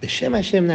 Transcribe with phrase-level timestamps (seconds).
[0.00, 0.68] B'Shem Hashem.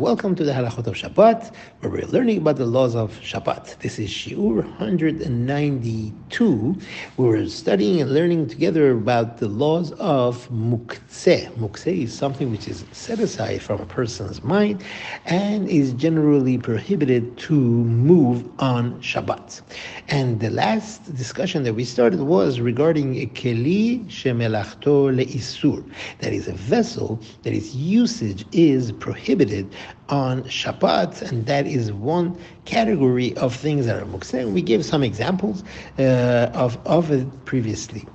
[0.00, 3.80] Welcome to the Halachot of Shabbat, where we're learning about the laws of Shabbat.
[3.80, 6.76] This is Shiur 192.
[7.16, 11.50] We're studying and learning together about the laws of Muktzeh.
[11.56, 14.84] Muktzeh is something which is set aside from a person's mind
[15.24, 19.62] and is generally prohibited to move on Shabbat.
[20.06, 25.82] And the last discussion that we started was regarding a Keli Shemelachto Le'isur.
[26.20, 29.74] That is a vessel that is used usage is prohibited
[30.08, 34.50] on Shabbat, and that is one category of things that are mukseh.
[34.52, 35.64] We gave some examples
[35.98, 38.06] uh, of, of it previously.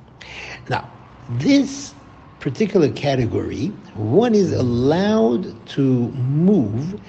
[0.69, 0.91] Now,
[1.29, 1.95] this
[2.39, 7.01] particular category, one is allowed to move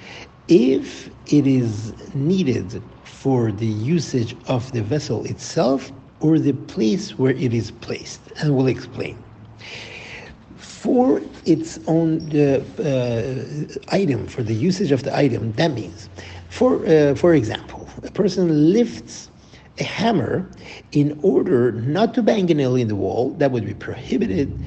[0.47, 7.33] if it is needed for the usage of the vessel itself or the place where
[7.33, 9.23] it is placed, and we'll explain
[10.81, 13.43] for its own uh, uh,
[13.89, 16.09] item, for the usage of the item, that means,
[16.49, 19.29] for, uh, for example, a person lifts
[19.79, 20.49] a hammer
[20.93, 24.57] in order not to bang a nail in the wall, that would be prohibited,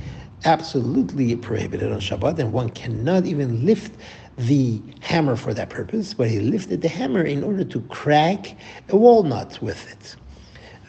[0.45, 3.99] absolutely prohibited on Shabbat, and one cannot even lift
[4.37, 8.55] the hammer for that purpose, but he lifted the hammer in order to crack
[8.91, 10.17] a walnut with it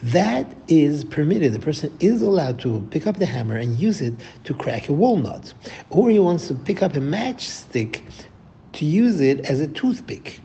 [0.04, 1.54] that is permitted.
[1.54, 4.12] The person is allowed to pick up the hammer and use it
[4.44, 5.54] to crack a walnut.
[5.88, 8.02] Or he wants to pick up a matchstick
[8.74, 10.40] to use it as a toothpick.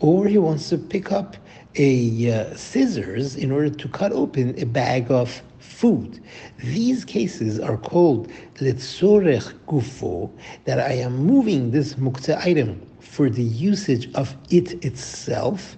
[0.00, 1.36] Or he wants to pick up
[1.76, 6.20] a uh, scissors in order to cut open a bag of food.
[6.58, 10.30] These cases are called letzorech gufo,
[10.64, 15.76] that I am moving this muktzeh item for the usage of it itself.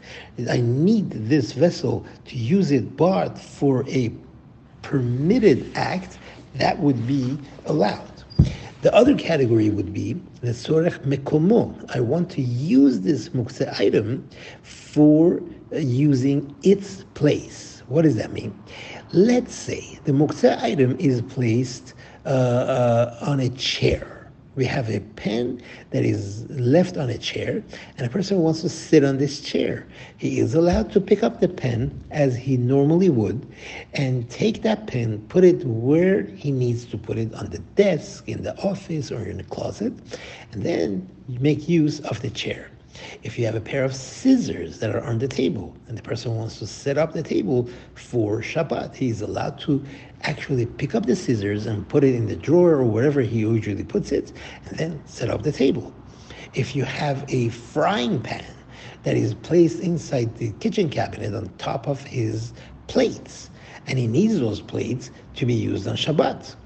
[0.50, 4.12] I need this vessel to use it, but for a
[4.82, 6.18] permitted act,
[6.56, 8.16] that would be allowed.
[8.82, 11.74] The other category would be the tzorech mekomo.
[11.94, 14.28] I want to use this muktzeh item
[14.62, 15.42] for
[15.72, 17.75] uh, using its place.
[17.88, 18.56] What does that mean?
[19.12, 24.16] Let's say the muktzeh item is placed uh, uh, on a chair
[24.56, 27.62] we have a pen that is left on a chair,
[27.98, 29.86] and a person wants to sit on this chair.
[30.16, 33.46] He is allowed to pick up the pen as he normally would
[33.92, 38.26] and take that pen, put it where he needs to put it on the desk,
[38.28, 39.92] in the office, or in the closet,
[40.52, 42.70] and then make use of the chair.
[43.22, 46.34] If you have a pair of scissors that are on the table and the person
[46.36, 49.84] wants to set up the table for Shabbat, he's allowed to
[50.22, 53.84] actually pick up the scissors and put it in the drawer or wherever he usually
[53.84, 54.32] puts it
[54.66, 55.92] and then set up the table.
[56.54, 58.54] If you have a frying pan
[59.02, 62.52] that is placed inside the kitchen cabinet on top of his
[62.86, 63.50] plates,
[63.86, 66.56] and he needs those plates to be used on Shabbat.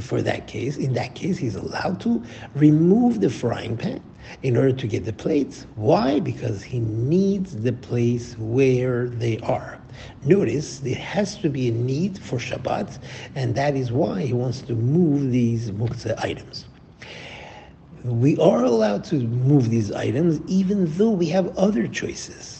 [0.00, 2.22] For that case, in that case, he's allowed to
[2.54, 4.02] remove the frying pan
[4.42, 5.66] in order to get the plates.
[5.76, 6.20] Why?
[6.20, 9.78] Because he needs the place where they are.
[10.24, 12.98] Notice there has to be a need for Shabbat,
[13.34, 16.66] and that is why he wants to move these muktzah items.
[18.04, 22.59] We are allowed to move these items even though we have other choices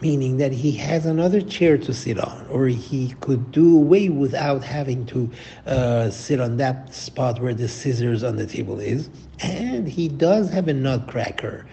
[0.00, 4.64] meaning that he has another chair to sit on, or he could do away without
[4.64, 5.30] having to
[5.66, 9.10] uh, sit on that spot where the scissors on the table is.
[9.40, 11.66] And he does have a nutcracker,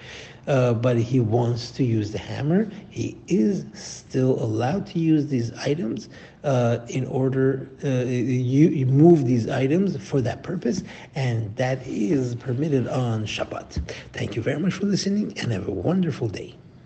[0.48, 2.70] uh, but he wants to use the hammer.
[2.90, 6.10] He is still allowed to use these items
[6.44, 10.84] uh, in order uh, you, you move these items for that purpose,
[11.16, 13.82] and that is permitted on Shabbat.
[14.14, 16.56] Thank you very much for listening, and have a wonderful day.